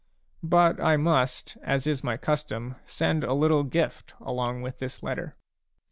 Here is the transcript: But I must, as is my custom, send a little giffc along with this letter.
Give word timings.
But 0.41 0.79
I 0.79 0.97
must, 0.97 1.57
as 1.61 1.85
is 1.85 2.03
my 2.03 2.17
custom, 2.17 2.73
send 2.87 3.23
a 3.23 3.35
little 3.35 3.63
giffc 3.63 4.13
along 4.19 4.63
with 4.63 4.79
this 4.79 5.03
letter. 5.03 5.35